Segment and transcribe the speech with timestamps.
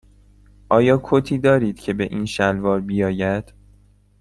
[0.69, 3.53] آیا کتی دارید که به این شلوار بیاید؟